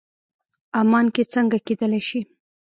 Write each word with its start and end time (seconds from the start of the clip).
عمان 0.79 1.05
کې 1.15 1.23
څنګه 1.33 1.57
کېدلی 1.65 2.01
شي. 2.07 2.21